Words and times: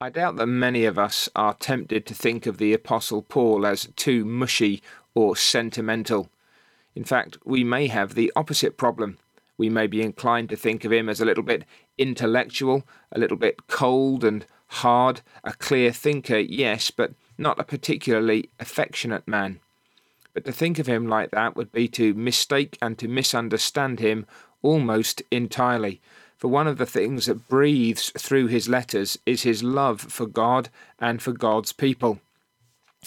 I 0.00 0.10
doubt 0.10 0.36
that 0.36 0.46
many 0.46 0.84
of 0.84 0.96
us 0.96 1.28
are 1.34 1.54
tempted 1.54 2.06
to 2.06 2.14
think 2.14 2.46
of 2.46 2.58
the 2.58 2.72
Apostle 2.72 3.20
Paul 3.20 3.66
as 3.66 3.88
too 3.96 4.24
mushy 4.24 4.80
or 5.12 5.34
sentimental. 5.34 6.30
In 6.94 7.02
fact, 7.02 7.36
we 7.44 7.64
may 7.64 7.88
have 7.88 8.14
the 8.14 8.32
opposite 8.36 8.76
problem. 8.76 9.18
We 9.56 9.68
may 9.68 9.88
be 9.88 10.02
inclined 10.02 10.50
to 10.50 10.56
think 10.56 10.84
of 10.84 10.92
him 10.92 11.08
as 11.08 11.20
a 11.20 11.24
little 11.24 11.42
bit 11.42 11.64
intellectual, 11.98 12.84
a 13.10 13.18
little 13.18 13.36
bit 13.36 13.66
cold 13.66 14.22
and 14.22 14.46
hard, 14.68 15.20
a 15.42 15.52
clear 15.52 15.90
thinker, 15.90 16.38
yes, 16.38 16.92
but 16.92 17.14
not 17.36 17.58
a 17.58 17.64
particularly 17.64 18.50
affectionate 18.60 19.26
man. 19.26 19.58
But 20.32 20.44
to 20.44 20.52
think 20.52 20.78
of 20.78 20.86
him 20.86 21.08
like 21.08 21.32
that 21.32 21.56
would 21.56 21.72
be 21.72 21.88
to 21.88 22.14
mistake 22.14 22.78
and 22.80 22.96
to 22.98 23.08
misunderstand 23.08 23.98
him 23.98 24.26
almost 24.62 25.22
entirely 25.32 26.00
for 26.38 26.48
one 26.48 26.68
of 26.68 26.78
the 26.78 26.86
things 26.86 27.26
that 27.26 27.48
breathes 27.48 28.10
through 28.16 28.46
his 28.46 28.68
letters 28.68 29.18
is 29.26 29.42
his 29.42 29.62
love 29.62 30.00
for 30.00 30.26
God 30.26 30.68
and 31.00 31.20
for 31.20 31.32
God's 31.32 31.72
people. 31.72 32.20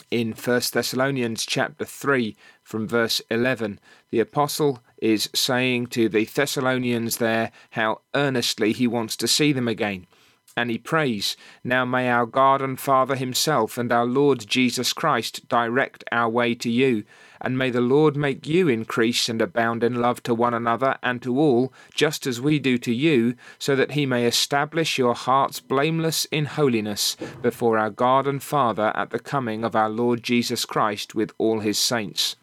In 0.10 0.34
1 0.34 0.62
Thessalonians 0.74 1.46
chapter 1.46 1.86
3 1.86 2.36
from 2.64 2.88
verse 2.88 3.22
11, 3.30 3.80
the 4.10 4.20
apostle 4.20 4.82
is 5.02 5.30
saying 5.34 5.88
to 5.88 6.08
the 6.10 6.26
Thessalonians 6.26 7.18
there 7.18 7.52
how 7.72 8.02
earnestly 8.14 8.74
he 8.74 8.88
wants 8.88 9.16
to 9.18 9.28
see 9.28 9.52
them 9.52 9.68
again. 9.68 10.08
And 10.56 10.70
he 10.70 10.78
prays, 10.78 11.38
Now 11.64 11.86
may 11.86 12.10
our 12.10 12.26
God 12.26 12.62
and 12.62 12.80
Father 12.80 13.16
himself 13.16 13.78
and 13.78 13.92
our 13.92 14.06
Lord 14.06 14.46
Jesus 14.48 14.94
Christ 14.94 15.48
direct 15.48 16.04
our 16.12 16.30
way 16.30 16.56
to 16.56 16.70
you 16.70 17.04
and 17.42 17.58
may 17.58 17.72
the 17.72 17.82
Lord 17.82 18.16
make 18.16 18.48
you 18.48 18.68
increase 18.68 19.28
and 19.28 19.42
abound 19.42 19.84
in 19.84 19.96
love 19.96 20.22
to 20.24 20.36
one 20.36 20.54
another 20.54 20.98
and 21.02 21.22
to 21.24 21.40
all, 21.40 21.74
just 21.94 22.28
as 22.28 22.40
we 22.40 22.60
do 22.60 22.78
to 22.78 22.94
you, 22.94 23.36
so 23.58 23.76
that 23.76 23.92
he 23.92 24.06
may 24.06 24.28
establish 24.28 25.00
your 25.00 25.16
hearts 25.16 25.60
blameless 25.60 26.26
in 26.26 26.46
holiness 26.46 27.18
before 27.42 27.80
our 27.80 27.90
God 27.90 28.28
and 28.28 28.44
Father 28.44 28.92
at 28.96 29.10
the 29.10 29.20
coming 29.20 29.64
of 29.64 29.76
our 29.76 29.90
Lord 29.90 30.22
Jesus 30.22 30.66
Christ 30.66 31.16
with 31.16 31.34
all 31.40 31.62
his 31.62 31.80
saints. 31.80 32.36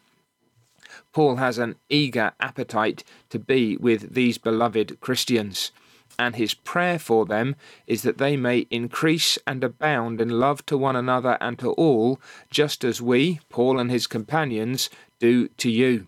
Paul 1.13 1.37
has 1.37 1.57
an 1.57 1.75
eager 1.89 2.33
appetite 2.39 3.03
to 3.29 3.39
be 3.39 3.77
with 3.77 4.13
these 4.13 4.37
beloved 4.37 4.99
Christians 4.99 5.71
and 6.19 6.35
his 6.35 6.53
prayer 6.53 6.99
for 6.99 7.25
them 7.25 7.55
is 7.87 8.01
that 8.01 8.17
they 8.17 8.35
may 8.35 8.67
increase 8.69 9.39
and 9.47 9.63
abound 9.63 10.19
in 10.19 10.29
love 10.29 10.65
to 10.65 10.77
one 10.77 10.97
another 10.97 11.37
and 11.39 11.57
to 11.57 11.71
all, 11.71 12.19
just 12.51 12.83
as 12.83 13.01
we, 13.01 13.39
Paul 13.49 13.79
and 13.79 13.89
his 13.89 14.05
companions, 14.05 14.89
do 15.19 15.47
to 15.47 15.71
you. 15.71 16.07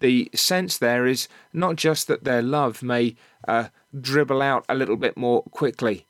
The 0.00 0.30
sense 0.34 0.78
there 0.78 1.06
is 1.06 1.28
not 1.52 1.76
just 1.76 2.08
that 2.08 2.24
their 2.24 2.40
love 2.40 2.82
may 2.82 3.16
uh, 3.46 3.68
dribble 4.00 4.40
out 4.40 4.64
a 4.66 4.74
little 4.74 4.96
bit 4.96 5.16
more 5.16 5.42
quickly. 5.42 6.06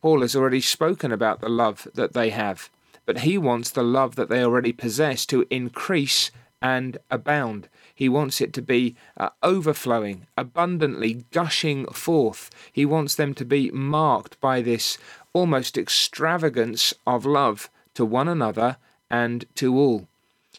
Paul 0.00 0.20
has 0.20 0.36
already 0.36 0.60
spoken 0.60 1.10
about 1.10 1.40
the 1.40 1.48
love 1.48 1.88
that 1.94 2.12
they 2.12 2.30
have, 2.30 2.70
but 3.04 3.18
he 3.18 3.36
wants 3.36 3.70
the 3.70 3.82
love 3.82 4.14
that 4.14 4.28
they 4.28 4.44
already 4.44 4.72
possess 4.72 5.26
to 5.26 5.46
increase 5.50 6.30
and 6.62 6.98
abound. 7.10 7.68
He 7.94 8.08
wants 8.08 8.40
it 8.40 8.52
to 8.54 8.62
be 8.62 8.96
uh, 9.16 9.30
overflowing, 9.42 10.26
abundantly 10.36 11.24
gushing 11.30 11.86
forth. 11.86 12.50
He 12.72 12.84
wants 12.84 13.14
them 13.14 13.34
to 13.34 13.44
be 13.44 13.70
marked 13.70 14.40
by 14.40 14.62
this 14.62 14.98
almost 15.32 15.78
extravagance 15.78 16.92
of 17.06 17.24
love 17.24 17.70
to 17.94 18.04
one 18.04 18.28
another 18.28 18.76
and 19.10 19.44
to 19.56 19.76
all. 19.76 20.06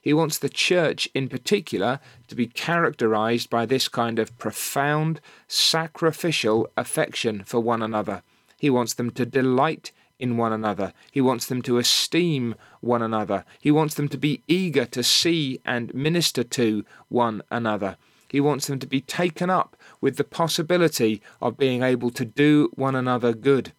He 0.02 0.13
wants 0.13 0.39
the 0.39 0.49
church 0.49 1.07
in 1.13 1.29
particular 1.29 1.99
to 2.27 2.35
be 2.35 2.47
characterized 2.47 3.49
by 3.49 3.66
this 3.67 3.88
kind 3.88 4.17
of 4.17 4.38
profound, 4.39 5.22
sacrificial 5.47 6.67
affection 6.75 7.44
for 7.44 7.59
one 7.59 7.83
another. 7.83 8.23
He 8.57 8.69
wants 8.69 8.95
them 8.95 9.11
to 9.11 9.25
delight 9.25 9.91
in 10.22 10.38
one 10.38 10.53
another. 10.53 10.94
He 11.11 11.19
wants 11.19 11.47
them 11.47 11.61
to 11.64 11.80
esteem 11.80 12.55
one 12.80 13.02
another. 13.02 13.44
He 13.59 13.72
wants 13.72 13.95
them 13.95 14.08
to 14.09 14.17
be 14.17 14.44
eager 14.47 14.86
to 14.86 15.03
see 15.03 15.59
and 15.66 15.94
minister 15.94 16.44
to 16.44 16.86
one 17.09 17.41
another. 17.50 17.97
He 18.29 18.40
wants 18.40 18.68
them 18.68 18.79
to 18.79 18.88
be 18.88 19.01
taken 19.01 19.50
up 19.50 19.75
with 20.00 20.16
the 20.16 20.23
possibility 20.23 21.22
of 21.41 21.57
being 21.57 21.84
able 21.84 22.12
to 22.12 22.23
do 22.23 22.69
one 22.75 22.95
another 22.95 23.34
good. 23.34 23.73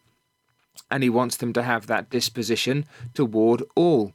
And 0.91 1.03
he 1.03 1.09
wants 1.09 1.37
them 1.37 1.55
to 1.55 1.62
have 1.62 1.87
that 1.87 2.11
disposition 2.11 2.84
toward 3.15 3.62
all. 3.75 4.12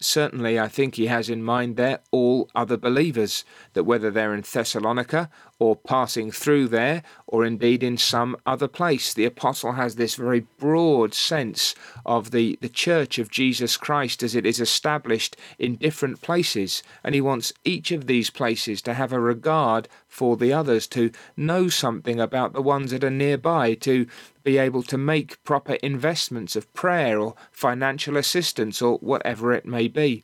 Certainly, 0.00 0.58
I 0.58 0.68
think 0.68 0.94
he 0.94 1.06
has 1.06 1.28
in 1.28 1.42
mind 1.42 1.76
there 1.76 2.00
all 2.10 2.50
other 2.54 2.76
believers, 2.76 3.44
that 3.74 3.84
whether 3.84 4.10
they're 4.10 4.34
in 4.34 4.42
Thessalonica 4.42 5.30
or 5.58 5.76
passing 5.76 6.30
through 6.30 6.68
there, 6.68 7.02
or 7.34 7.44
indeed 7.44 7.82
in 7.82 7.96
some 7.96 8.36
other 8.46 8.68
place, 8.68 9.12
the 9.12 9.24
apostle 9.24 9.72
has 9.72 9.96
this 9.96 10.14
very 10.14 10.46
broad 10.56 11.12
sense 11.12 11.74
of 12.06 12.30
the, 12.30 12.56
the 12.60 12.68
church 12.68 13.18
of 13.18 13.28
Jesus 13.28 13.76
Christ 13.76 14.22
as 14.22 14.36
it 14.36 14.46
is 14.46 14.60
established 14.60 15.36
in 15.58 15.74
different 15.74 16.22
places, 16.22 16.84
and 17.02 17.12
he 17.12 17.20
wants 17.20 17.52
each 17.64 17.90
of 17.90 18.06
these 18.06 18.30
places 18.30 18.80
to 18.82 18.94
have 18.94 19.12
a 19.12 19.18
regard 19.18 19.88
for 20.06 20.36
the 20.36 20.52
others, 20.52 20.86
to 20.86 21.10
know 21.36 21.68
something 21.68 22.20
about 22.20 22.52
the 22.52 22.62
ones 22.62 22.92
that 22.92 23.02
are 23.02 23.10
nearby, 23.10 23.74
to 23.74 24.06
be 24.44 24.56
able 24.56 24.84
to 24.84 24.96
make 24.96 25.42
proper 25.42 25.72
investments 25.82 26.54
of 26.54 26.72
prayer 26.72 27.18
or 27.18 27.34
financial 27.50 28.16
assistance 28.16 28.80
or 28.80 28.98
whatever 28.98 29.52
it 29.52 29.66
may 29.66 29.88
be. 29.88 30.22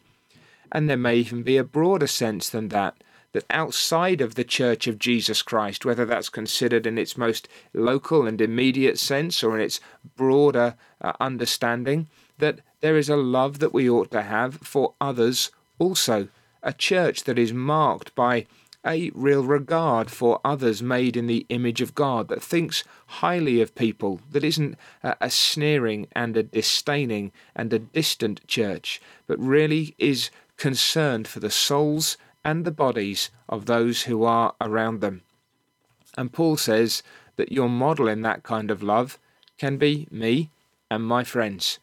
And 0.70 0.88
there 0.88 0.96
may 0.96 1.16
even 1.16 1.42
be 1.42 1.56
a 1.56 1.64
broader 1.64 2.06
sense 2.06 2.48
than 2.48 2.68
that, 2.68 3.02
that 3.32 3.44
outside 3.50 4.20
of 4.20 4.34
the 4.34 4.44
Church 4.44 4.86
of 4.86 4.98
Jesus 4.98 5.42
Christ, 5.42 5.84
whether 5.84 6.04
that's 6.04 6.28
considered 6.28 6.86
in 6.86 6.98
its 6.98 7.16
most 7.16 7.48
local 7.72 8.26
and 8.26 8.40
immediate 8.40 8.98
sense 8.98 9.42
or 9.42 9.56
in 9.56 9.62
its 9.62 9.80
broader 10.16 10.74
uh, 11.00 11.12
understanding, 11.20 12.08
that 12.38 12.60
there 12.80 12.96
is 12.96 13.08
a 13.08 13.16
love 13.16 13.58
that 13.58 13.72
we 13.72 13.88
ought 13.88 14.10
to 14.10 14.22
have 14.22 14.56
for 14.56 14.94
others 15.00 15.50
also. 15.78 16.28
A 16.62 16.72
church 16.72 17.24
that 17.24 17.38
is 17.38 17.52
marked 17.52 18.14
by 18.14 18.46
a 18.84 19.10
real 19.14 19.44
regard 19.44 20.10
for 20.10 20.40
others 20.44 20.82
made 20.82 21.16
in 21.16 21.26
the 21.26 21.46
image 21.50 21.80
of 21.80 21.94
God, 21.94 22.28
that 22.28 22.42
thinks 22.42 22.82
highly 23.06 23.60
of 23.60 23.74
people, 23.74 24.20
that 24.30 24.44
isn't 24.44 24.76
a, 25.02 25.16
a, 25.20 25.30
sneering 25.30 26.06
and 26.12 26.36
a 26.36 26.42
disdaining 26.42 27.30
and 27.54 27.72
a 27.72 27.78
distant 27.78 28.46
church, 28.46 29.00
but 29.26 29.38
really 29.38 29.94
is 29.98 30.30
concerned 30.56 31.28
for 31.28 31.40
the 31.40 31.50
souls 31.50 32.16
and 32.44 32.64
the 32.64 32.70
bodies 32.70 33.30
of 33.48 33.66
those 33.66 34.02
who 34.02 34.24
are 34.24 34.54
around 34.60 35.00
them. 35.00 35.22
And 36.16 36.32
Paul 36.32 36.56
says 36.56 37.02
that 37.36 37.52
your 37.52 37.68
model 37.68 38.08
in 38.08 38.22
that 38.22 38.42
kind 38.42 38.70
of 38.70 38.82
love 38.82 39.18
can 39.58 39.76
be 39.76 40.06
me 40.10 40.50
and 40.90 41.04
my 41.04 41.24
friends. 41.24 41.78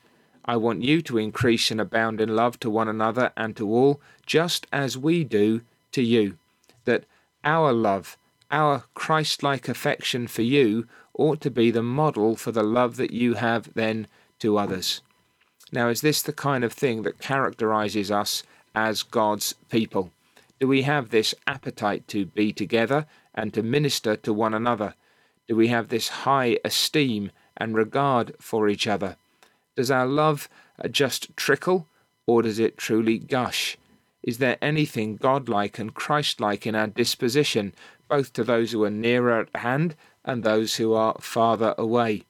I 0.45 0.55
want 0.55 0.83
you 0.83 1.01
to 1.03 1.17
increase 1.17 1.71
and 1.71 1.81
abound 1.81 2.21
in 2.21 2.35
love 2.35 2.59
to 2.61 2.69
one 2.69 2.87
another 2.87 3.31
and 3.35 3.55
to 3.57 3.69
all, 3.69 4.01
just 4.25 4.65
as 4.71 4.97
we 4.97 5.23
do 5.23 5.61
to 5.91 6.01
you 6.01 6.37
that 6.85 7.03
our 7.43 7.73
love, 7.73 8.17
our 8.49 8.85
Christ 8.93 9.43
like 9.43 9.67
affection 9.67 10.27
for 10.27 10.41
you, 10.41 10.87
ought 11.13 11.41
to 11.41 11.51
be 11.51 11.69
the 11.69 11.83
model 11.83 12.35
for 12.35 12.51
the 12.51 12.63
love 12.63 12.95
that 12.95 13.11
you 13.11 13.33
have 13.35 13.73
then 13.73 14.07
to 14.39 14.57
others. 14.57 15.01
Now, 15.71 15.89
is 15.89 16.01
this 16.01 16.21
the 16.21 16.33
kind 16.33 16.63
of 16.63 16.71
thing 16.71 17.03
that 17.03 17.19
characterizes 17.19 18.09
us 18.09 18.43
as 18.73 19.03
God's 19.03 19.53
people? 19.69 20.11
Do 20.59 20.67
we 20.67 20.81
have 20.83 21.09
this 21.09 21.35
appetite 21.45 22.07
to 22.09 22.25
be 22.25 22.51
together 22.51 23.05
and 23.35 23.53
to 23.53 23.61
minister 23.61 24.15
to 24.15 24.33
one 24.33 24.55
another? 24.55 24.95
Do 25.47 25.55
we 25.55 25.67
have 25.67 25.89
this 25.89 26.07
high 26.09 26.57
esteem 26.65 27.31
and 27.55 27.75
regard 27.75 28.33
for 28.39 28.67
each 28.67 28.87
other? 28.87 29.17
Does 29.75 29.91
our 29.91 30.07
love 30.07 30.49
uh, 30.83 30.87
just 30.87 31.35
trickle, 31.37 31.87
or 32.25 32.41
does 32.41 32.57
it 32.57 32.77
truly 32.77 33.19
gush? 33.19 33.77
Is 34.23 34.39
there 34.39 34.57
anything 34.61 35.15
godlike 35.15 35.77
and 35.77 35.93
Christlike 35.93 36.65
in 36.65 36.73
our 36.73 36.87
disposition, 36.87 37.73
both 38.09 38.33
to 38.33 38.43
those 38.43 38.71
who 38.71 38.83
are 38.83 38.89
nearer 38.89 39.41
at 39.41 39.61
hand 39.61 39.95
and 40.25 40.43
those 40.43 40.75
who 40.75 40.93
are 40.93 41.15
farther 41.21 41.75
away? 41.77 42.23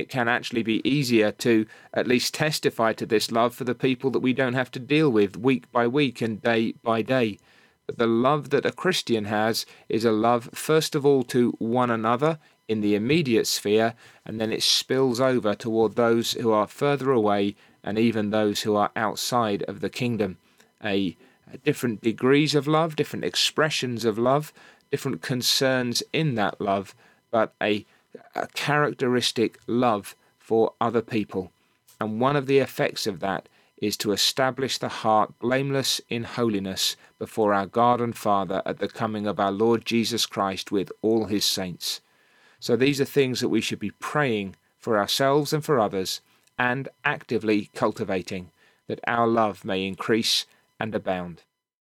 It 0.00 0.08
can 0.08 0.28
actually 0.28 0.62
be 0.62 0.80
easier 0.88 1.30
to 1.32 1.66
at 1.92 2.08
least 2.08 2.32
testify 2.32 2.94
to 2.94 3.04
this 3.04 3.30
love 3.30 3.54
for 3.54 3.64
the 3.64 3.74
people 3.74 4.10
that 4.12 4.20
we 4.20 4.32
don't 4.32 4.54
have 4.54 4.70
to 4.72 4.78
deal 4.78 5.10
with 5.10 5.36
week 5.36 5.70
by 5.70 5.86
week 5.86 6.22
and 6.22 6.42
day 6.42 6.72
by 6.82 7.02
day. 7.02 7.38
But 7.86 7.98
the 7.98 8.06
love 8.06 8.48
that 8.50 8.64
a 8.64 8.72
Christian 8.72 9.26
has 9.26 9.66
is 9.88 10.04
a 10.06 10.12
love, 10.12 10.48
first 10.54 10.94
of 10.94 11.04
all, 11.04 11.22
to 11.24 11.50
one 11.58 11.90
another 11.90 12.38
in 12.66 12.80
the 12.80 12.94
immediate 12.94 13.46
sphere, 13.46 13.94
and 14.24 14.40
then 14.40 14.52
it 14.52 14.62
spills 14.62 15.20
over 15.20 15.54
toward 15.54 15.96
those 15.96 16.32
who 16.32 16.50
are 16.50 16.66
further 16.66 17.10
away 17.10 17.56
and 17.84 17.98
even 17.98 18.30
those 18.30 18.62
who 18.62 18.76
are 18.76 18.90
outside 18.96 19.62
of 19.64 19.80
the 19.80 19.90
kingdom 19.90 20.38
a, 20.82 21.16
a 21.52 21.58
different 21.58 22.00
degrees 22.00 22.54
of 22.54 22.66
love, 22.66 22.96
different 22.96 23.24
expressions 23.24 24.04
of 24.06 24.18
love, 24.18 24.52
different 24.90 25.20
concerns 25.20 26.02
in 26.12 26.36
that 26.36 26.58
love, 26.58 26.94
but 27.30 27.52
a, 27.62 27.84
a 28.34 28.46
characteristic 28.48 29.58
love 29.66 30.16
for 30.38 30.72
other 30.80 31.02
people. 31.02 31.52
And 32.00 32.20
one 32.20 32.36
of 32.36 32.46
the 32.46 32.58
effects 32.58 33.06
of 33.06 33.20
that 33.20 33.48
is 33.76 33.96
to 33.96 34.12
establish 34.12 34.78
the 34.78 34.88
heart 34.88 35.38
blameless 35.38 36.00
in 36.08 36.24
holiness 36.24 36.96
before 37.18 37.54
our 37.54 37.66
God 37.66 38.00
and 38.00 38.16
Father 38.16 38.62
at 38.66 38.78
the 38.78 38.88
coming 38.88 39.26
of 39.26 39.40
our 39.40 39.52
Lord 39.52 39.84
Jesus 39.84 40.26
Christ 40.26 40.70
with 40.70 40.92
all 41.02 41.26
his 41.26 41.44
saints. 41.44 42.00
So 42.58 42.76
these 42.76 43.00
are 43.00 43.06
things 43.06 43.40
that 43.40 43.48
we 43.48 43.60
should 43.60 43.78
be 43.78 43.92
praying 43.92 44.56
for 44.78 44.98
ourselves 44.98 45.52
and 45.52 45.64
for 45.64 45.80
others 45.80 46.20
and 46.58 46.88
actively 47.04 47.70
cultivating, 47.74 48.50
that 48.86 49.00
our 49.06 49.26
love 49.26 49.64
may 49.64 49.86
increase 49.86 50.44
and 50.78 50.94
abound. 50.94 51.42